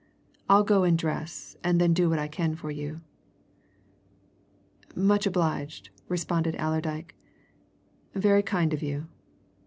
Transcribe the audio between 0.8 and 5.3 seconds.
and dress, and then do what I can for you." "Much